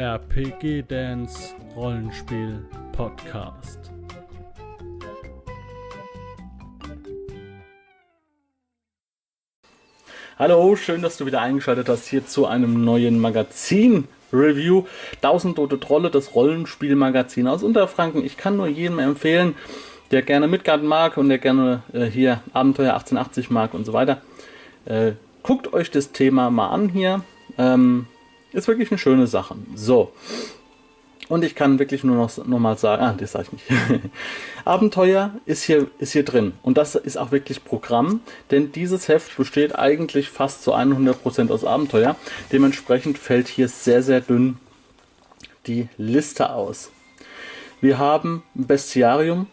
[0.00, 3.92] RPG Dance Rollenspiel Podcast.
[10.38, 14.84] Hallo, schön, dass du wieder eingeschaltet hast hier zu einem neuen Magazin Review.
[15.16, 18.24] 1000 Tote Trolle, das Rollenspielmagazin aus Unterfranken.
[18.24, 19.54] Ich kann nur jedem empfehlen,
[20.12, 24.22] der gerne Midgard mag und der gerne äh, hier Abenteuer 1880 mag und so weiter.
[24.86, 25.12] Äh,
[25.42, 27.22] guckt euch das Thema mal an hier.
[27.58, 28.06] Ähm,
[28.52, 29.56] ist wirklich eine schöne Sache.
[29.74, 30.12] So.
[31.28, 34.10] Und ich kann wirklich nur noch, noch mal sagen, ah, das sage ich nicht.
[34.64, 36.54] Abenteuer ist hier, ist hier drin.
[36.62, 41.64] Und das ist auch wirklich Programm, denn dieses Heft besteht eigentlich fast zu 100% aus
[41.64, 42.16] Abenteuer.
[42.50, 44.56] Dementsprechend fällt hier sehr, sehr dünn
[45.68, 46.90] die Liste aus.
[47.80, 49.46] Wir haben Bestiarium,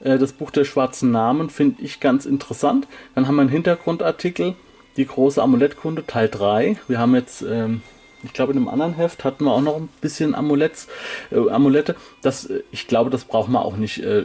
[0.00, 2.86] äh, das Buch der schwarzen Namen, finde ich ganz interessant.
[3.14, 4.54] Dann haben wir einen Hintergrundartikel,
[4.96, 6.76] die große Amulettkunde, Teil 3.
[6.86, 7.82] Wir haben jetzt, ähm,
[8.24, 10.88] ich glaube, in einem anderen Heft hatten wir auch noch ein bisschen Amuletts,
[11.30, 11.96] äh, Amulette.
[12.22, 14.02] Das, äh, ich glaube, das braucht man auch nicht.
[14.02, 14.24] Äh,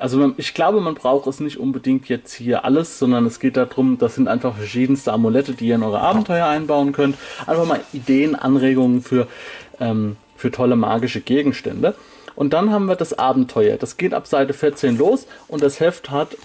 [0.00, 3.98] also ich glaube, man braucht es nicht unbedingt jetzt hier alles, sondern es geht darum,
[3.98, 7.16] das sind einfach verschiedenste Amulette, die ihr in eure Abenteuer einbauen könnt.
[7.46, 9.26] Einfach mal Ideen, Anregungen für,
[9.80, 11.94] ähm, für tolle magische Gegenstände.
[12.34, 13.78] Und dann haben wir das Abenteuer.
[13.78, 16.36] Das geht ab Seite 14 los und das Heft hat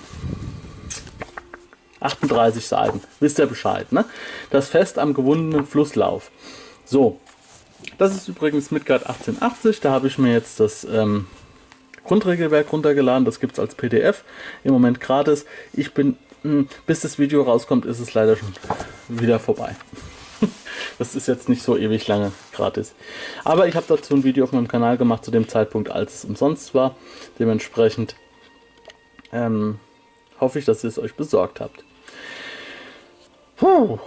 [1.99, 3.01] 38 Seiten.
[3.19, 4.05] Wisst ihr Bescheid, ne?
[4.49, 6.31] Das Fest am gewundenen Flusslauf.
[6.91, 7.21] So,
[7.97, 9.79] das ist übrigens Midgard 1880.
[9.79, 11.25] Da habe ich mir jetzt das ähm,
[12.03, 13.23] Grundregelwerk runtergeladen.
[13.23, 14.25] Das gibt es als PDF.
[14.65, 15.45] Im Moment gratis.
[15.71, 18.49] Ich bin, mh, hm, bis das Video rauskommt, ist es leider schon
[19.07, 19.73] wieder vorbei.
[20.97, 22.93] Das ist jetzt nicht so ewig lange gratis.
[23.43, 26.25] Aber ich habe dazu ein Video auf meinem Kanal gemacht zu dem Zeitpunkt, als es
[26.25, 26.95] umsonst war.
[27.39, 28.15] Dementsprechend
[29.31, 29.79] ähm,
[30.39, 31.83] hoffe ich, dass ihr es euch besorgt habt.
[33.55, 33.99] Puh.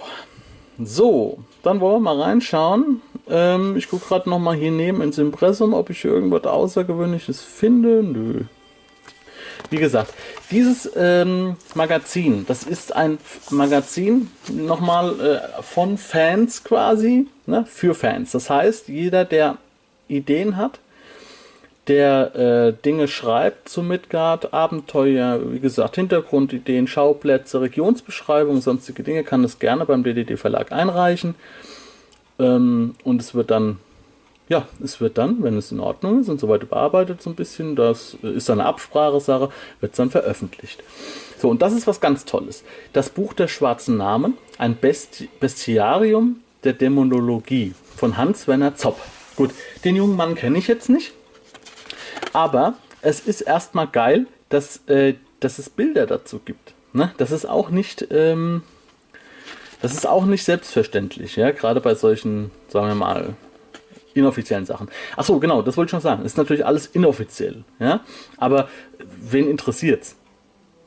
[0.83, 3.01] So, dann wollen wir mal reinschauen.
[3.29, 7.43] Ähm, ich gucke gerade noch mal hier neben ins Impressum, ob ich hier irgendwas Außergewöhnliches
[7.43, 8.03] finde.
[8.03, 8.45] Nö.
[9.71, 10.13] Wie gesagt,
[10.51, 13.19] dieses ähm, Magazin, das ist ein
[13.51, 18.33] Magazin nochmal äh, von Fans quasi, ne, für Fans.
[18.33, 19.57] Das heißt, jeder, der
[20.09, 20.81] Ideen hat,
[21.89, 29.43] der äh, Dinge schreibt zu Midgard, Abenteuer, wie gesagt, Hintergrundideen, Schauplätze, Regionsbeschreibungen, sonstige Dinge, kann
[29.43, 31.35] das gerne beim DDD Verlag einreichen.
[32.39, 33.79] Ähm, und es wird dann,
[34.49, 37.37] ja, es wird dann, wenn es in Ordnung ist und so weiter bearbeitet, so ein
[37.37, 39.51] bisschen, das ist eine Absprachesache,
[39.81, 40.83] wird es dann veröffentlicht.
[41.39, 42.65] So, und das ist was ganz Tolles.
[42.95, 48.99] Das Buch der schwarzen Namen, ein Besti Bestiarium der Dämonologie von Hans-Werner Zopp.
[49.37, 49.51] Gut,
[49.85, 51.13] den jungen Mann kenne ich jetzt nicht.
[52.35, 56.75] Aber es ist erstmal geil, dass, äh, dass es Bilder dazu gibt.
[56.93, 57.13] Ne?
[57.17, 58.63] Das ist auch nicht, ähm,
[59.81, 63.35] das ist auch nicht selbstverständlich, ja, gerade bei solchen, sagen wir mal,
[64.15, 64.89] inoffiziellen Sachen.
[65.17, 66.23] Achso, genau, das wollte ich schon sagen.
[66.23, 68.01] Das ist natürlich alles inoffiziell, ja.
[68.37, 68.69] Aber
[68.99, 70.17] wen interessiert's?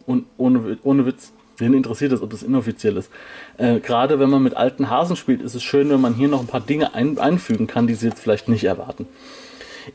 [0.06, 3.12] Und ohne, ohne Witz, wen interessiert es, ob das inoffiziell ist?
[3.58, 6.40] Äh, gerade wenn man mit alten Hasen spielt, ist es schön, wenn man hier noch
[6.40, 9.08] ein paar Dinge ein, einfügen kann, die sie jetzt vielleicht nicht erwarten.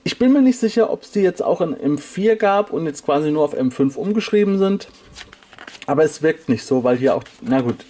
[0.05, 3.05] Ich bin mir nicht sicher, ob es die jetzt auch in M4 gab und jetzt
[3.05, 4.89] quasi nur auf M5 umgeschrieben sind.
[5.87, 7.85] Aber es wirkt nicht so, weil hier auch, na gut,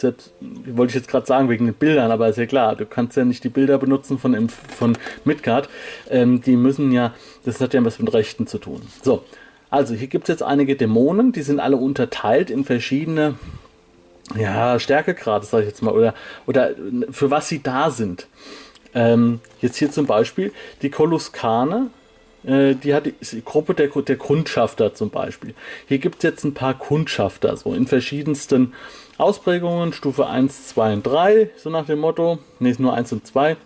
[0.00, 3.16] das wollte ich jetzt gerade sagen wegen den Bildern, aber ist ja klar, du kannst
[3.16, 5.68] ja nicht die Bilder benutzen von, M von Midgard.
[6.10, 8.82] Ähm, die müssen ja, das hat ja was mit Rechten zu tun.
[9.02, 9.24] So,
[9.70, 13.36] also hier gibt es jetzt einige Dämonen, die sind alle unterteilt in verschiedene
[14.36, 16.14] ja, Stärkegrade, sage ich jetzt mal, oder,
[16.46, 16.70] oder
[17.10, 18.26] für was sie da sind.
[18.94, 21.90] Ähm, jetzt hier zum Beispiel die Koluskane,
[22.44, 25.54] äh, die hat die, die Gruppe der, der Kundschafter zum Beispiel.
[25.88, 28.72] Hier gibt es jetzt ein paar Kundschafter, so in verschiedensten
[29.16, 32.38] Ausprägungen, Stufe 1, 2 und 3, so nach dem Motto.
[32.58, 33.56] Ne, nur 1 und 2.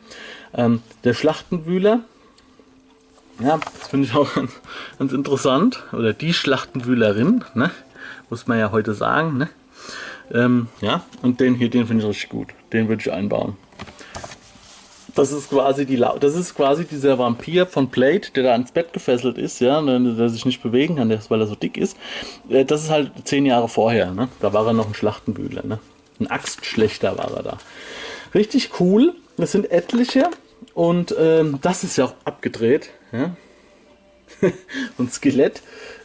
[0.55, 2.01] Ähm, der Schlachtenwühler,
[3.41, 4.53] ja, das finde ich auch ganz,
[4.99, 5.85] ganz, interessant.
[5.93, 7.71] Oder die Schlachtenwühlerin, ne?
[8.31, 9.39] muss man ja heute sagen.
[9.39, 9.49] Ne?
[10.33, 12.49] Ähm, ja, und den hier, den finde ich richtig gut.
[12.73, 13.57] Den würde ich einbauen.
[15.19, 18.93] Das ist quasi die das ist quasi dieser Vampir von Blade, der da ans Bett
[18.93, 21.97] gefesselt ist, ja, der, der sich nicht bewegen kann, weil er so dick ist.
[22.49, 24.29] Äh, das ist halt zehn Jahre vorher, ne?
[24.39, 25.81] Da war er noch ein Schlachtenbühler, ne?
[26.21, 27.59] Ein Axtschlechter war er da.
[28.33, 29.13] Richtig cool.
[29.37, 30.31] Das sind etliche
[30.73, 33.35] und ähm, das ist ja auch abgedreht, ja.
[35.01, 35.63] ein Skelett,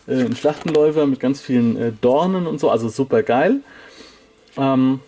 [0.07, 3.57] äh, ein Schlachtenläufer mit ganz vielen äh, Dornen und so, also super geil.
[4.57, 5.01] Ähm,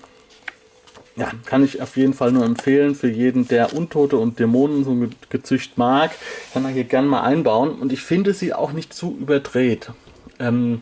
[1.15, 5.07] ja, kann ich auf jeden Fall nur empfehlen für jeden, der Untote und Dämonen so
[5.29, 6.11] gezücht mag,
[6.53, 7.71] kann er hier gerne mal einbauen.
[7.71, 9.91] Und ich finde sie auch nicht zu überdreht.
[10.39, 10.81] Ähm,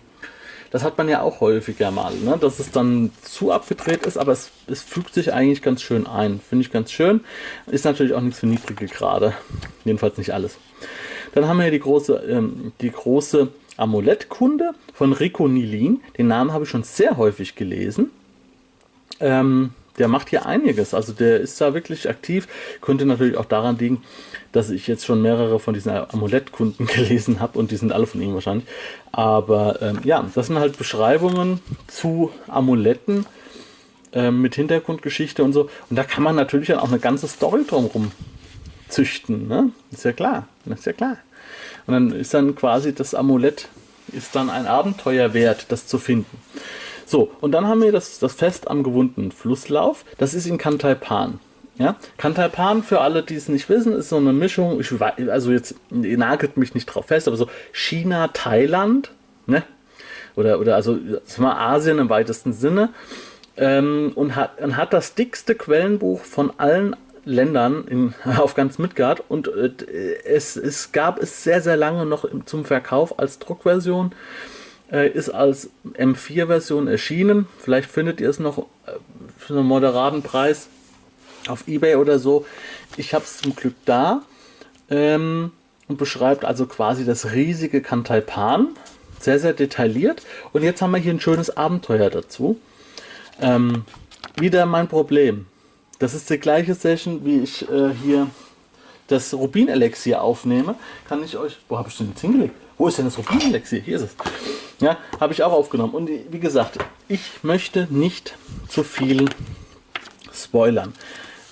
[0.71, 2.35] Das hat man ja auch häufiger mal, ne?
[2.41, 6.39] dass es dann zu abgedreht ist, aber es, es fügt sich eigentlich ganz schön ein.
[6.39, 7.21] Finde ich ganz schön.
[7.68, 9.33] Ist natürlich auch nichts für niedrige Grade.
[9.85, 10.57] Jedenfalls nicht alles.
[11.35, 16.01] Dann haben wir hier die große, ähm, die große Amulettkunde von Rico Nilin.
[16.18, 18.09] Den Namen habe ich schon sehr häufig gelesen.
[19.19, 20.94] Ähm, der macht hier einiges.
[20.94, 22.48] Also der ist da wirklich aktiv.
[22.81, 24.04] Könnte natürlich auch daran liegen,
[24.51, 28.22] dass ich jetzt schon mehrere von diesen Amulettkunden gelesen habe und die sind alle von
[28.22, 28.68] ihm wahrscheinlich.
[29.12, 33.25] Aber ähm, ja, das sind halt Beschreibungen zu Amuletten
[34.13, 35.69] äh, mit Hintergrundgeschichte und so.
[35.90, 38.12] Und da kann man natürlich auch eine ganze Story drumherum
[38.90, 39.48] züchten.
[39.48, 39.72] Ne?
[39.92, 40.48] Ist ja klar.
[40.66, 41.18] Ist ja klar.
[41.86, 43.68] Und dann ist dann quasi das Amulett
[44.12, 46.38] ist dann ein Abenteuer wert, das zu finden.
[47.06, 50.06] So, und dann haben wir das, das Fest am gewundenen Flusslauf.
[50.18, 51.40] Das ist in Kantaipan.
[51.78, 51.96] Ja?
[52.18, 55.76] Kantaipan, für alle, die es nicht wissen, ist so eine Mischung, ich weiß, also jetzt,
[55.92, 59.12] ihr nagelt mich nicht drauf fest, aber so China, Thailand,
[59.48, 59.64] ne?
[60.36, 60.98] Oder, oder also
[61.38, 62.90] mal Asien im weitesten Sinne.
[63.56, 66.96] Ähm, und, hat, und hat das dickste Quellenbuch von allen
[67.26, 69.72] Ländern in, auf ganz Midgard und äh,
[70.26, 74.14] es, es gab es sehr, sehr lange noch zum Verkauf als Druckversion.
[74.94, 77.48] Äh, ist als M4-Version erschienen.
[77.60, 78.92] Vielleicht findet ihr es noch äh,
[79.40, 80.68] für einen moderaten Preis
[81.48, 82.45] auf Ebay oder so.
[82.95, 84.22] Ich habe es zum Glück da
[84.92, 85.51] ähm,
[85.88, 88.68] und beschreibt also quasi das riesige Kantaipan.
[89.19, 90.22] Sehr, sehr detailliert.
[90.51, 92.60] Und jetzt haben wir hier ein schönes Abenteuer dazu.
[93.42, 93.86] Ähm,
[94.38, 95.48] wieder mein Problem.
[95.98, 98.28] Das ist die gleiche Session, wie ich äh, hier
[99.07, 100.75] das Rubin-Elixier aufnehme.
[101.10, 101.57] Kann ich euch.
[101.68, 102.54] Wo habe ich denn jetzt hingelegt?
[102.78, 103.80] Wo ist denn das Rubin-Elixier?
[103.80, 104.16] Hier ist es.
[104.83, 105.94] Ja, habe ich auch aufgenommen.
[105.94, 106.77] Und wie gesagt,
[107.07, 108.35] ich möchte nicht
[108.68, 109.30] zu viel
[110.33, 110.94] spoilern.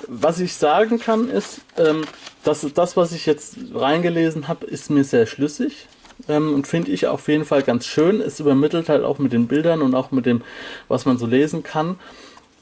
[0.07, 2.03] Was ich sagen kann, ist, ähm,
[2.43, 5.87] dass das, was ich jetzt reingelesen habe, ist mir sehr schlüssig.
[6.27, 8.19] Ähm, und finde ich auf jeden Fall ganz schön.
[8.19, 10.41] Es übermittelt halt auch mit den Bildern und auch mit dem,
[10.87, 11.97] was man so lesen kann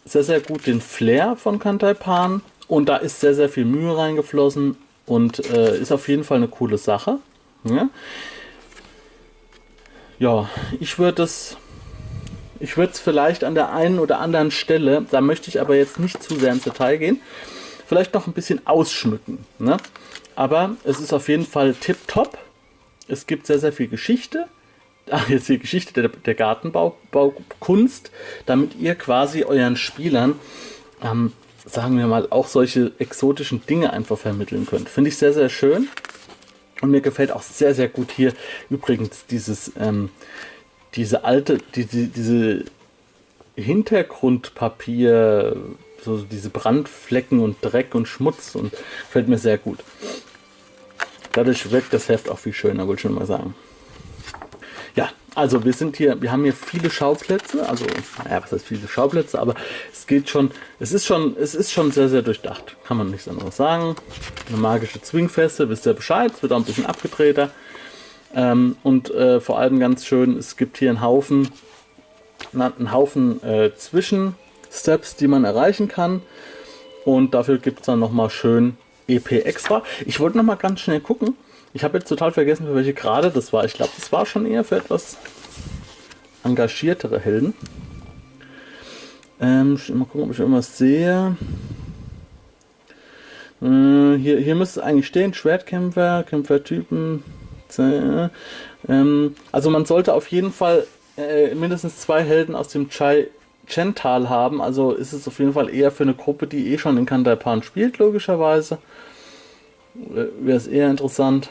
[0.09, 3.95] sehr, sehr gut den Flair von Kantai Pan und da ist sehr, sehr viel Mühe
[3.95, 7.19] reingeflossen und äh, ist auf jeden Fall eine coole Sache.
[7.63, 7.89] Ja,
[10.19, 10.49] ja
[10.79, 11.57] ich würde es
[12.59, 15.97] ich würde es vielleicht an der einen oder anderen Stelle, da möchte ich aber jetzt
[15.97, 17.21] nicht zu sehr ins Detail gehen,
[17.87, 19.45] vielleicht noch ein bisschen ausschmücken.
[19.59, 19.77] Ne?
[20.35, 22.37] Aber es ist auf jeden Fall tipptopp.
[23.07, 24.47] Es gibt sehr, sehr viel Geschichte
[25.11, 28.11] ach, jetzt die Geschichte der, der Gartenbaukunst,
[28.45, 30.35] damit ihr quasi euren Spielern,
[31.03, 31.33] ähm,
[31.65, 34.89] sagen wir mal, auch solche exotischen Dinge einfach vermitteln könnt.
[34.89, 35.87] Finde ich sehr, sehr schön.
[36.81, 38.33] Und mir gefällt auch sehr, sehr gut hier
[38.69, 40.09] übrigens dieses, ähm,
[40.95, 42.65] diese alte, die, die, diese
[43.55, 45.57] Hintergrundpapier,
[46.01, 49.79] so diese Brandflecken und Dreck und Schmutz und gefällt mir sehr gut.
[51.33, 53.53] Dadurch wirkt das Heft auch viel schöner, wollte ich schon mal sagen.
[54.95, 57.85] Ja, also wir sind hier, wir haben hier viele Schauplätze, also
[58.23, 59.55] naja, was heißt viele Schauplätze, aber
[59.91, 63.27] es geht schon, es ist schon, es ist schon sehr, sehr durchdacht, kann man nichts
[63.27, 63.95] anderes sagen.
[64.47, 67.51] Eine magische Zwingfeste, wisst ihr Bescheid, es wird auch ein bisschen abgedrehter.
[68.35, 71.49] Ähm, und äh, vor allem ganz schön, es gibt hier einen Haufen,
[72.53, 76.21] einen Haufen äh, Zwischensteps, die man erreichen kann.
[77.05, 78.77] Und dafür gibt es dann nochmal schön
[79.07, 79.83] EP extra.
[80.05, 81.35] Ich wollte nochmal ganz schnell gucken.
[81.73, 83.65] Ich habe jetzt total vergessen, für welche Grade das war.
[83.65, 85.17] Ich glaube, das war schon eher für etwas
[86.43, 87.53] engagiertere Helden.
[89.39, 91.37] Ähm, mal gucken, ob ich irgendwas sehe.
[93.61, 97.23] Äh, hier, hier müsste es eigentlich stehen: Schwertkämpfer, Kämpfertypen.
[97.77, 98.29] Äh,
[98.87, 103.27] ähm, also, man sollte auf jeden Fall äh, mindestens zwei Helden aus dem Chai
[103.67, 104.61] Chental haben.
[104.61, 107.63] Also ist es auf jeden Fall eher für eine Gruppe, die eh schon in Kandaipan
[107.63, 108.79] spielt, logischerweise
[110.07, 111.49] wäre es eher interessant.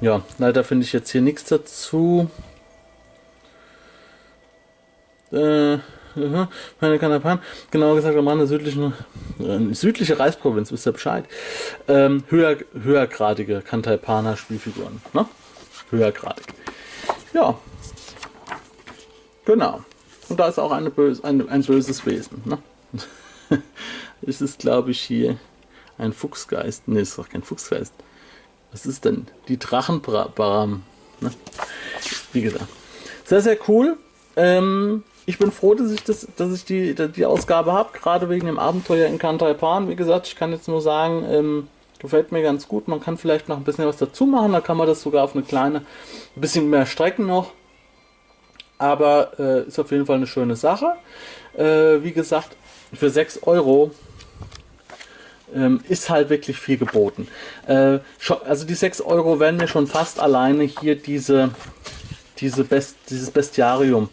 [0.00, 2.28] Ja, leider finde ich jetzt hier nichts dazu.
[5.30, 5.78] Äh,
[6.80, 7.40] meine Kanapan,
[7.70, 8.92] genauer gesagt am Rande südlichen,
[9.38, 11.24] äh, südliche Reisprovinz, wisst ihr Bescheid.
[11.88, 15.00] Ähm, höher, höhergradige Kantaipaner Spielfiguren.
[15.14, 15.26] Ne?
[15.90, 16.46] Höhergradig.
[17.32, 17.58] Ja.
[19.44, 19.80] Genau.
[20.28, 22.42] Und da ist auch eine böse, ein, ein böses Wesen.
[22.44, 22.58] Ne?
[24.26, 25.38] es ist, glaube ich, hier
[26.02, 26.88] ein Fuchsgeist.
[26.88, 27.94] Ne, ist doch kein Fuchsgeist.
[28.72, 29.26] Was ist denn?
[29.48, 30.82] Die Drachenbaram.
[31.20, 31.30] Ne?
[32.32, 32.68] Wie gesagt.
[33.24, 33.96] Sehr, sehr cool.
[34.36, 38.46] Ähm, ich bin froh, dass ich, das, dass ich die, die Ausgabe habe, gerade wegen
[38.46, 39.88] dem Abenteuer in Kantaipan.
[39.88, 41.68] Wie gesagt, ich kann jetzt nur sagen, ähm,
[41.98, 42.88] gefällt mir ganz gut.
[42.88, 44.52] Man kann vielleicht noch ein bisschen was dazu machen.
[44.52, 45.78] Da kann man das sogar auf eine kleine,
[46.36, 47.52] ein bisschen mehr strecken noch.
[48.78, 50.94] Aber äh, ist auf jeden Fall eine schöne Sache.
[51.56, 52.56] Äh, wie gesagt,
[52.92, 53.92] für 6 Euro
[55.54, 57.28] ähm, ist halt wirklich viel geboten.
[57.66, 57.98] Äh,
[58.44, 61.50] also die 6 Euro werden mir schon fast alleine hier diese,
[62.38, 64.08] diese Best, dieses Bestiarium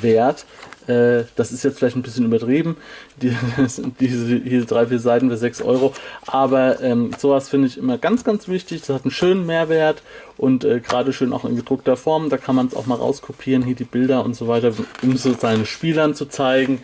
[0.00, 0.46] wert.
[0.86, 2.76] Äh, das ist jetzt vielleicht ein bisschen übertrieben,
[3.16, 3.36] die,
[4.00, 5.92] diese hier drei, vier Seiten für 6 Euro.
[6.26, 8.80] Aber ähm, sowas finde ich immer ganz, ganz wichtig.
[8.80, 10.02] Das hat einen schönen Mehrwert
[10.36, 12.30] und äh, gerade schön auch in gedruckter Form.
[12.30, 14.72] Da kann man es auch mal rauskopieren, hier die Bilder und so weiter,
[15.02, 16.82] um so seinen Spielern zu zeigen.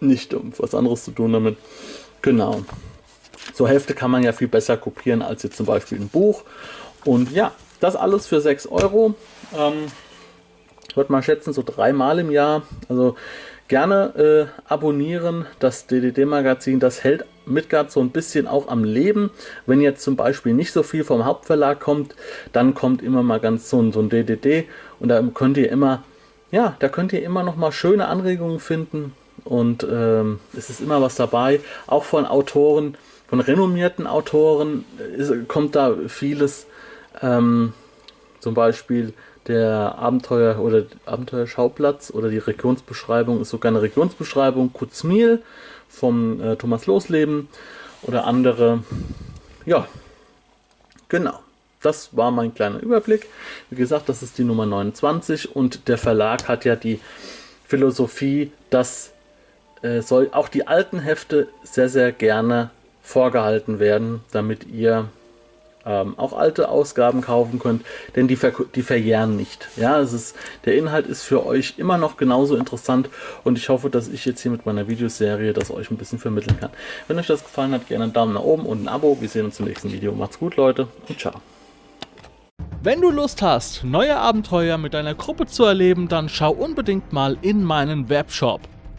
[0.00, 1.56] Nicht um was anderes zu tun damit.
[2.22, 2.62] Genau.
[3.54, 6.42] So Hefte kann man ja viel besser kopieren als jetzt zum Beispiel ein Buch.
[7.04, 9.14] Und ja, das alles für 6 Euro.
[9.56, 9.86] Ähm,
[10.88, 12.62] ich würde mal schätzen, so dreimal im Jahr.
[12.88, 13.16] Also
[13.68, 16.80] gerne äh, abonnieren das DDD-Magazin.
[16.80, 19.30] Das hält Midgard so ein bisschen auch am Leben.
[19.66, 22.14] Wenn jetzt zum Beispiel nicht so viel vom Hauptverlag kommt,
[22.52, 24.68] dann kommt immer mal ganz so ein, so ein DDD
[25.00, 26.02] und da könnt ihr immer,
[26.50, 31.00] ja, da könnt ihr immer noch mal schöne Anregungen finden und ähm, es ist immer
[31.00, 31.60] was dabei.
[31.86, 32.96] Auch von Autoren,
[33.32, 34.84] von renommierten Autoren
[35.16, 36.66] ist, kommt da vieles.
[37.22, 37.72] Ähm,
[38.40, 39.14] zum Beispiel
[39.46, 45.40] der Abenteuer oder Abenteuerschauplatz oder die Regionsbeschreibung ist sogar eine Regionsbeschreibung Kutzmiel
[45.88, 47.48] vom äh, Thomas Losleben
[48.02, 48.84] oder andere.
[49.64, 49.88] Ja,
[51.08, 51.38] genau.
[51.80, 53.28] Das war mein kleiner Überblick.
[53.70, 57.00] Wie gesagt, das ist die Nummer 29 und der Verlag hat ja die
[57.64, 59.12] Philosophie, dass
[59.80, 62.68] äh, soll auch die alten Hefte sehr, sehr gerne
[63.02, 65.08] vorgehalten werden, damit ihr
[65.84, 69.68] ähm, auch alte Ausgaben kaufen könnt, denn die, ver die verjähren nicht.
[69.76, 73.08] Ja, es ist, der Inhalt ist für euch immer noch genauso interessant
[73.44, 76.58] und ich hoffe, dass ich jetzt hier mit meiner Videoserie das euch ein bisschen vermitteln
[76.60, 76.70] kann.
[77.08, 79.18] Wenn euch das gefallen hat, gerne einen Daumen nach oben und ein Abo.
[79.20, 80.12] Wir sehen uns im nächsten Video.
[80.12, 81.34] Macht's gut, Leute, und ciao.
[82.84, 87.36] Wenn du Lust hast, neue Abenteuer mit deiner Gruppe zu erleben, dann schau unbedingt mal
[87.40, 88.60] in meinen Webshop